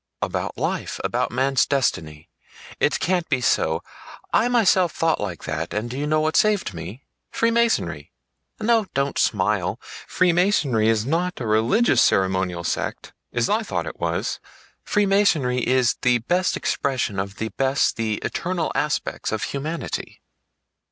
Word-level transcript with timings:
"About 0.19 0.57
life, 0.57 0.99
about 1.03 1.29
man's 1.29 1.67
destiny. 1.67 2.27
It 2.79 2.99
can't 2.99 3.29
be 3.29 3.39
so. 3.39 3.83
I 4.33 4.47
myself 4.47 4.91
thought 4.93 5.21
like 5.21 5.43
that, 5.43 5.75
and 5.75 5.91
do 5.91 5.97
you 5.99 6.07
know 6.07 6.21
what 6.21 6.35
saved 6.35 6.73
me? 6.73 7.03
Freemasonry! 7.29 8.11
No, 8.59 8.87
don't 8.95 9.19
smile. 9.19 9.77
Freemasonry 10.07 10.87
is 10.89 11.05
not 11.05 11.39
a 11.39 11.45
religious 11.45 12.01
ceremonial 12.01 12.63
sect, 12.63 13.13
as 13.31 13.47
I 13.47 13.61
thought 13.61 13.85
it 13.85 13.99
was: 13.99 14.39
Freemasonry 14.83 15.59
is 15.67 15.95
the 16.01 16.17
best 16.17 16.57
expression 16.57 17.19
of 17.19 17.35
the 17.35 17.49
best, 17.49 17.95
the 17.95 18.15
eternal, 18.23 18.71
aspects 18.73 19.31
of 19.31 19.43
humanity." 19.53 20.19